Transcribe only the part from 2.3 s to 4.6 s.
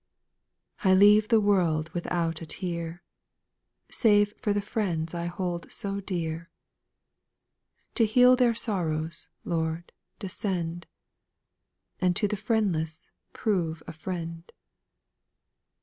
a tear, Save for the